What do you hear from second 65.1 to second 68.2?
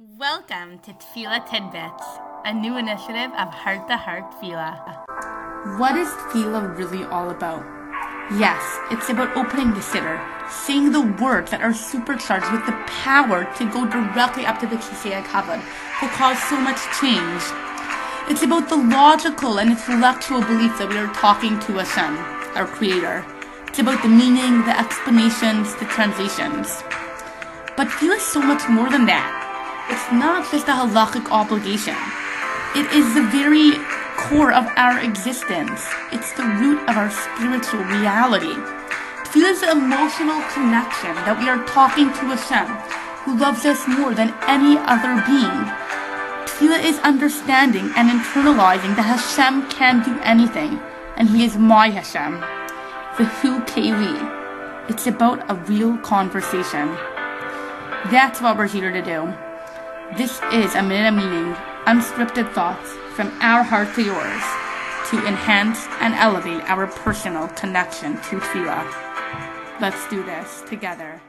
to enhance and elevate our personal connection